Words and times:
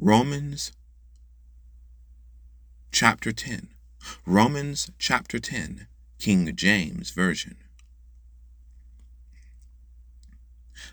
Romans 0.00 0.70
chapter 2.92 3.32
10. 3.32 3.70
Romans 4.24 4.92
chapter 4.96 5.40
10, 5.40 5.88
King 6.20 6.54
James 6.54 7.10
Version. 7.10 7.56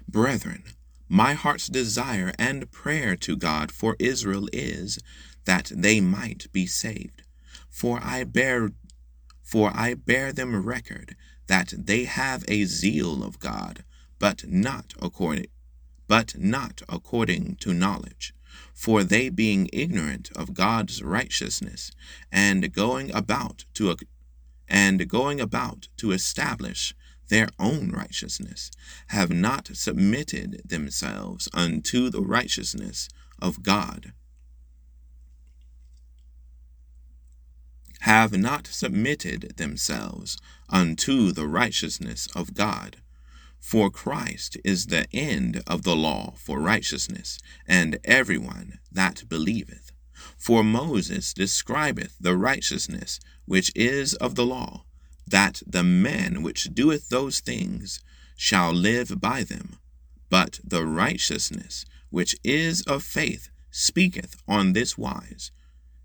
Brethren, 0.07 0.63
my 1.07 1.33
heart's 1.33 1.67
desire 1.67 2.33
and 2.39 2.71
prayer 2.71 3.15
to 3.17 3.35
God 3.35 3.71
for 3.71 3.95
Israel 3.99 4.49
is 4.51 4.97
that 5.45 5.71
they 5.75 6.01
might 6.01 6.51
be 6.51 6.65
saved. 6.65 7.21
For 7.69 7.99
I 8.01 8.23
bear 8.23 8.71
for 9.43 9.71
I 9.75 9.93
bear 9.93 10.33
them 10.33 10.65
record 10.65 11.15
that 11.45 11.75
they 11.77 12.05
have 12.05 12.43
a 12.47 12.65
zeal 12.65 13.23
of 13.23 13.37
God, 13.37 13.83
but 14.17 14.47
not 14.47 14.95
according 14.99 15.45
but 16.07 16.39
not 16.39 16.81
according 16.89 17.57
to 17.57 17.71
knowledge. 17.71 18.33
For 18.73 19.03
they 19.03 19.29
being 19.29 19.69
ignorant 19.73 20.29
of 20.35 20.53
God's 20.53 21.03
righteousness, 21.03 21.91
and 22.31 22.71
going 22.73 23.13
about 23.13 23.65
to 23.75 23.95
and 24.67 25.07
going 25.07 25.39
about 25.39 25.87
to 25.97 26.11
establish 26.11 26.95
their 27.29 27.49
own 27.59 27.91
righteousness, 27.91 28.71
have 29.07 29.31
not 29.31 29.69
submitted 29.73 30.61
themselves 30.65 31.47
unto 31.53 32.09
the 32.09 32.21
righteousness 32.21 33.09
of 33.39 33.63
God. 33.63 34.13
Have 38.01 38.37
not 38.37 38.67
submitted 38.67 39.53
themselves 39.57 40.37
unto 40.69 41.31
the 41.31 41.47
righteousness 41.47 42.27
of 42.35 42.53
God. 42.53 42.97
For 43.65 43.89
Christ 43.89 44.57
is 44.63 44.85
the 44.85 45.07
end 45.11 45.63
of 45.65 45.81
the 45.81 45.95
law 45.95 46.35
for 46.37 46.59
righteousness, 46.59 47.39
and 47.67 47.97
everyone 48.03 48.77
that 48.91 49.27
believeth. 49.27 49.91
For 50.37 50.63
Moses 50.63 51.33
describeth 51.33 52.15
the 52.19 52.37
righteousness 52.37 53.19
which 53.45 53.71
is 53.75 54.13
of 54.13 54.35
the 54.35 54.45
law, 54.45 54.85
that 55.25 55.63
the 55.65 55.81
man 55.81 56.43
which 56.43 56.75
doeth 56.75 57.09
those 57.09 57.39
things 57.39 58.01
shall 58.37 58.71
live 58.71 59.19
by 59.19 59.41
them. 59.43 59.79
But 60.29 60.59
the 60.63 60.85
righteousness 60.85 61.85
which 62.11 62.35
is 62.43 62.83
of 62.83 63.01
faith 63.01 63.49
speaketh 63.71 64.43
on 64.47 64.73
this 64.73 64.95
wise 64.95 65.49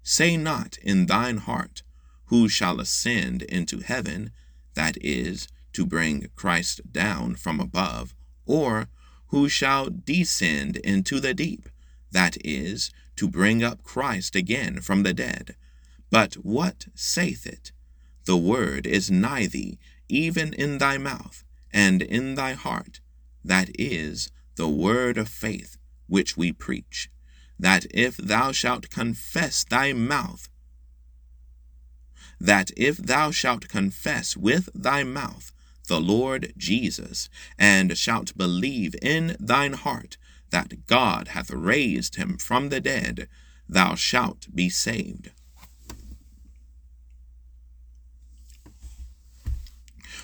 Say 0.02 0.38
not 0.38 0.78
in 0.78 1.04
thine 1.04 1.36
heart, 1.36 1.82
Who 2.28 2.48
shall 2.48 2.80
ascend 2.80 3.42
into 3.42 3.80
heaven, 3.80 4.30
that 4.72 4.96
is, 5.02 5.46
to 5.72 5.86
bring 5.86 6.28
Christ 6.36 6.80
down 6.92 7.36
from 7.36 7.60
above, 7.60 8.14
or 8.46 8.88
who 9.28 9.48
shall 9.48 9.88
descend 9.90 10.76
into 10.78 11.20
the 11.20 11.34
deep, 11.34 11.68
that 12.10 12.36
is, 12.44 12.90
to 13.16 13.28
bring 13.28 13.62
up 13.62 13.82
Christ 13.82 14.34
again 14.34 14.80
from 14.80 15.02
the 15.02 15.14
dead. 15.14 15.54
But 16.10 16.34
what 16.34 16.86
saith 16.94 17.46
it? 17.46 17.72
The 18.24 18.36
word 18.36 18.86
is 18.86 19.10
nigh 19.10 19.46
thee, 19.46 19.78
even 20.08 20.52
in 20.54 20.78
thy 20.78 20.98
mouth, 20.98 21.44
and 21.72 22.02
in 22.02 22.34
thy 22.34 22.54
heart, 22.54 23.00
that 23.44 23.70
is, 23.78 24.30
the 24.56 24.68
word 24.68 25.16
of 25.16 25.28
faith 25.28 25.76
which 26.06 26.36
we 26.36 26.52
preach, 26.52 27.08
that 27.58 27.86
if 27.90 28.16
thou 28.16 28.52
shalt 28.52 28.90
confess 28.90 29.64
thy 29.64 29.92
mouth, 29.92 30.48
that 32.40 32.70
if 32.76 32.96
thou 32.96 33.30
shalt 33.30 33.68
confess 33.68 34.36
with 34.36 34.68
thy 34.74 35.04
mouth 35.04 35.52
the 35.90 36.00
Lord 36.00 36.52
Jesus, 36.56 37.28
and 37.58 37.98
shalt 37.98 38.38
believe 38.38 38.94
in 39.02 39.36
thine 39.40 39.72
heart 39.72 40.18
that 40.50 40.86
God 40.86 41.28
hath 41.28 41.50
raised 41.50 42.14
him 42.14 42.38
from 42.38 42.68
the 42.68 42.80
dead, 42.80 43.28
thou 43.68 43.96
shalt 43.96 44.46
be 44.54 44.68
saved. 44.68 45.32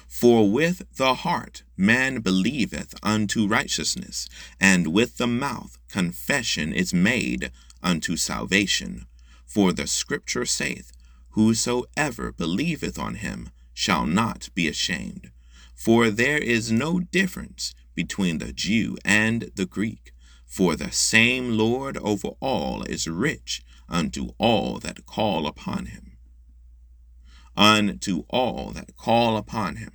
For 0.06 0.48
with 0.48 0.82
the 0.94 1.14
heart 1.14 1.64
man 1.76 2.20
believeth 2.20 2.94
unto 3.02 3.48
righteousness, 3.48 4.28
and 4.60 4.86
with 4.92 5.16
the 5.16 5.26
mouth 5.26 5.78
confession 5.88 6.72
is 6.72 6.94
made 6.94 7.50
unto 7.82 8.16
salvation. 8.16 9.06
For 9.44 9.72
the 9.72 9.88
scripture 9.88 10.46
saith, 10.46 10.92
Whosoever 11.30 12.30
believeth 12.30 13.00
on 13.00 13.16
him 13.16 13.50
shall 13.74 14.06
not 14.06 14.48
be 14.54 14.68
ashamed. 14.68 15.32
For 15.76 16.10
there 16.10 16.38
is 16.38 16.72
no 16.72 16.98
difference 16.98 17.74
between 17.94 18.38
the 18.38 18.52
Jew 18.52 18.96
and 19.04 19.52
the 19.54 19.66
Greek, 19.66 20.12
for 20.46 20.74
the 20.74 20.90
same 20.90 21.56
Lord 21.56 21.98
over 21.98 22.28
all 22.40 22.82
is 22.84 23.06
rich 23.06 23.62
unto 23.88 24.30
all 24.38 24.78
that 24.78 25.04
call 25.04 25.46
upon 25.46 25.86
him. 25.86 26.16
Unto 27.56 28.24
all 28.30 28.72
that 28.72 28.96
call 28.96 29.36
upon 29.36 29.76
him. 29.76 29.92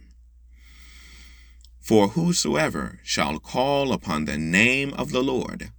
For 1.79 2.09
whosoever 2.09 2.99
shall 3.03 3.39
call 3.39 3.91
upon 3.91 4.25
the 4.25 4.37
name 4.37 4.93
of 4.93 5.11
the 5.11 5.23
Lord, 5.23 5.71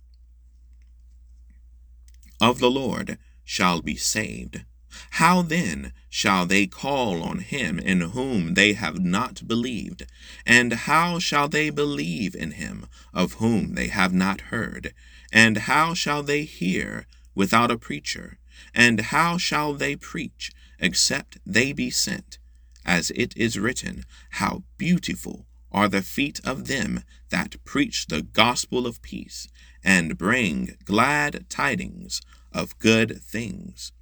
of 2.40 2.58
the 2.58 2.70
Lord, 2.70 3.18
shall 3.44 3.80
be 3.80 3.94
saved. 3.94 4.64
How 5.12 5.42
then 5.42 5.92
shall 6.10 6.46
they 6.46 6.66
call 6.66 7.22
on 7.22 7.38
him 7.38 7.78
in 7.78 8.00
whom 8.00 8.54
they 8.54 8.72
have 8.74 9.00
not 9.00 9.46
believed? 9.46 10.06
And 10.44 10.72
how 10.72 11.18
shall 11.18 11.48
they 11.48 11.70
believe 11.70 12.34
in 12.34 12.52
him 12.52 12.86
of 13.12 13.34
whom 13.34 13.74
they 13.74 13.88
have 13.88 14.12
not 14.12 14.42
heard? 14.52 14.94
And 15.32 15.58
how 15.58 15.94
shall 15.94 16.22
they 16.22 16.44
hear 16.44 17.06
without 17.34 17.70
a 17.70 17.78
preacher? 17.78 18.38
And 18.74 19.00
how 19.00 19.38
shall 19.38 19.74
they 19.74 19.96
preach 19.96 20.52
except 20.78 21.38
they 21.46 21.72
be 21.72 21.90
sent? 21.90 22.38
As 22.84 23.10
it 23.12 23.36
is 23.36 23.58
written, 23.58 24.04
How 24.30 24.64
beautiful 24.76 25.46
are 25.72 25.88
the 25.88 26.02
feet 26.02 26.40
of 26.44 26.66
them 26.66 27.02
that 27.30 27.56
preach 27.64 28.06
the 28.06 28.22
gospel 28.22 28.86
of 28.86 29.02
peace, 29.02 29.48
and 29.82 30.18
bring 30.18 30.76
glad 30.84 31.46
tidings 31.48 32.20
of 32.52 32.78
good 32.78 33.20
things. 33.22 33.92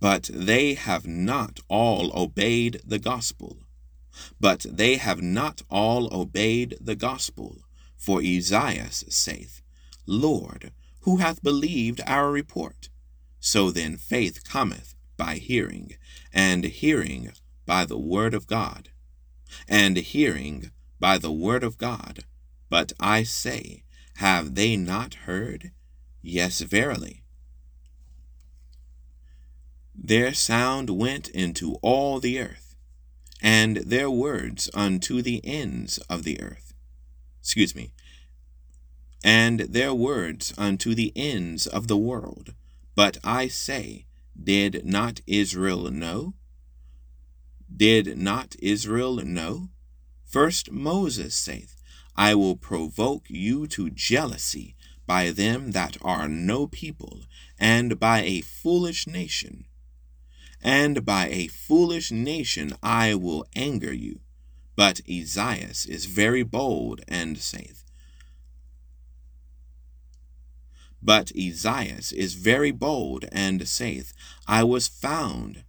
But 0.00 0.30
they 0.32 0.74
have 0.74 1.06
not 1.06 1.60
all 1.68 2.10
obeyed 2.18 2.80
the 2.84 2.98
gospel. 2.98 3.58
But 4.40 4.64
they 4.68 4.96
have 4.96 5.20
not 5.20 5.62
all 5.68 6.12
obeyed 6.12 6.76
the 6.80 6.96
gospel. 6.96 7.58
For 7.96 8.22
Esaias 8.22 9.04
saith, 9.08 9.60
Lord, 10.06 10.72
who 11.02 11.18
hath 11.18 11.42
believed 11.42 12.00
our 12.06 12.30
report? 12.30 12.88
So 13.40 13.70
then 13.70 13.96
faith 13.96 14.42
cometh 14.42 14.94
by 15.16 15.36
hearing, 15.36 15.96
and 16.32 16.64
hearing 16.64 17.32
by 17.66 17.84
the 17.84 17.98
word 17.98 18.32
of 18.32 18.46
God, 18.46 18.90
and 19.68 19.96
hearing 19.98 20.70
by 20.98 21.18
the 21.18 21.32
word 21.32 21.62
of 21.62 21.76
God. 21.76 22.24
But 22.70 22.92
I 22.98 23.22
say, 23.22 23.84
have 24.16 24.54
they 24.54 24.76
not 24.76 25.14
heard? 25.26 25.72
Yes, 26.22 26.60
verily. 26.60 27.22
Their 29.94 30.34
sound 30.34 30.90
went 30.90 31.28
into 31.28 31.74
all 31.82 32.20
the 32.20 32.40
earth, 32.40 32.74
and 33.42 33.78
their 33.78 34.10
words 34.10 34.70
unto 34.74 35.22
the 35.22 35.40
ends 35.44 35.98
of 36.08 36.24
the 36.24 36.40
earth. 36.40 36.74
Excuse 37.40 37.74
me. 37.74 37.92
And 39.22 39.60
their 39.60 39.94
words 39.94 40.54
unto 40.56 40.94
the 40.94 41.12
ends 41.14 41.66
of 41.66 41.88
the 41.88 41.96
world. 41.96 42.54
But 42.94 43.18
I 43.22 43.48
say, 43.48 44.06
did 44.42 44.84
not 44.84 45.20
Israel 45.26 45.90
know? 45.90 46.34
Did 47.74 48.16
not 48.18 48.56
Israel 48.60 49.16
know? 49.16 49.68
First 50.24 50.70
Moses 50.70 51.34
saith, 51.34 51.76
I 52.16 52.34
will 52.34 52.56
provoke 52.56 53.24
you 53.28 53.66
to 53.68 53.90
jealousy 53.90 54.76
by 55.10 55.32
them 55.32 55.72
that 55.72 55.96
are 56.02 56.28
no 56.28 56.68
people, 56.68 57.22
and 57.58 57.98
by 57.98 58.22
a 58.22 58.40
foolish 58.42 59.08
nation. 59.08 59.64
And 60.62 61.04
by 61.04 61.28
a 61.30 61.48
foolish 61.48 62.12
nation 62.12 62.74
I 62.80 63.16
will 63.16 63.44
anger 63.56 63.92
you. 63.92 64.20
But 64.76 65.00
Esaias 65.08 65.84
is 65.84 66.04
very 66.04 66.44
bold 66.44 67.00
and 67.08 67.38
saith, 67.38 67.82
But 71.02 71.32
Esaias 71.34 72.12
is 72.12 72.34
very 72.34 72.70
bold 72.70 73.24
and 73.32 73.66
saith, 73.66 74.12
I 74.46 74.62
was 74.62 74.86
found, 74.86 75.64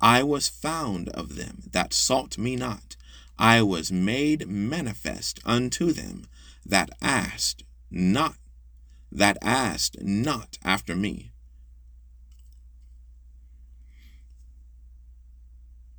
I 0.00 0.24
was 0.24 0.48
found 0.48 1.10
of 1.10 1.36
them 1.36 1.62
that 1.70 1.92
sought 1.94 2.38
me 2.38 2.56
not. 2.56 2.96
I 3.38 3.62
was 3.62 3.92
made 3.92 4.48
manifest 4.48 5.38
unto 5.44 5.92
them 5.92 6.26
that 6.66 6.90
asked 7.00 7.62
not 7.88 8.34
that 9.10 9.36
asked 9.42 10.00
not 10.00 10.58
after 10.64 10.94
me. 10.94 11.32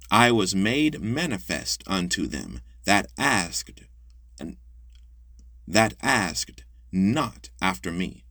I 0.10 0.32
was 0.32 0.54
made 0.54 1.02
manifest 1.02 1.84
unto 1.88 2.28
them 2.28 2.62
that 2.84 3.08
asked 3.18 3.82
that 5.68 5.94
asked 6.02 6.66
not 6.92 7.50
after 7.62 7.92
me. 7.92 8.26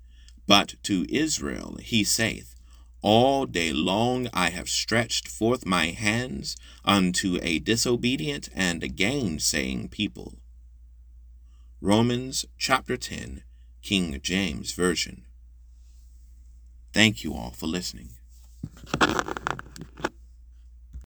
But 0.46 0.74
to 0.82 1.06
Israel 1.08 1.78
he 1.80 2.04
saith, 2.04 2.54
All 3.00 3.46
day 3.46 3.72
long 3.72 4.28
I 4.34 4.50
have 4.50 4.68
stretched 4.68 5.26
forth 5.26 5.64
my 5.64 5.86
hands 5.86 6.56
unto 6.84 7.38
a 7.40 7.58
disobedient 7.60 8.50
and 8.54 8.82
a 8.82 8.88
gainsaying 8.88 9.88
people. 9.88 10.34
Romans 11.80 12.44
chapter 12.58 12.98
10, 12.98 13.42
King 13.82 14.20
James 14.22 14.72
Version. 14.72 15.24
Thank 16.92 17.24
you 17.24 17.34
all 17.34 17.50
for 17.50 17.66
listening. 17.66 18.10